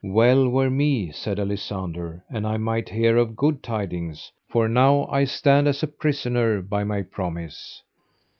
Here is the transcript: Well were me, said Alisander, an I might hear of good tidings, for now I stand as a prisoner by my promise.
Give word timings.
Well 0.03 0.49
were 0.49 0.71
me, 0.71 1.11
said 1.11 1.37
Alisander, 1.37 2.23
an 2.27 2.43
I 2.43 2.57
might 2.57 2.89
hear 2.89 3.17
of 3.17 3.35
good 3.35 3.61
tidings, 3.61 4.31
for 4.49 4.67
now 4.67 5.05
I 5.11 5.25
stand 5.25 5.67
as 5.67 5.83
a 5.83 5.87
prisoner 5.87 6.63
by 6.63 6.83
my 6.83 7.03
promise. 7.03 7.83